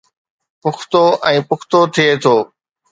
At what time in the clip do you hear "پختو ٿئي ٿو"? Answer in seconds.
1.53-2.37